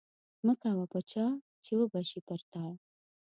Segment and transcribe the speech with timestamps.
[0.45, 1.25] مه کوه په چا
[1.63, 2.63] چې وبه شي پر تا